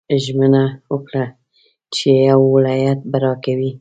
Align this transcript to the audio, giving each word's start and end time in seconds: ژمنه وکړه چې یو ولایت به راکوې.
ژمنه 0.23 0.63
وکړه 0.91 1.25
چې 1.95 2.07
یو 2.29 2.41
ولایت 2.53 2.99
به 3.11 3.17
راکوې. 3.23 3.69